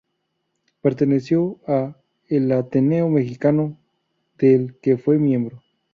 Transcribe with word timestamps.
Perteneció 0.81 1.59
a 1.67 1.95
"El 2.27 2.51
Ateneo 2.53 3.07
Mexicano", 3.07 3.77
del 4.39 4.75
que 4.81 4.97
fue 4.97 5.19
miembro. 5.19 5.61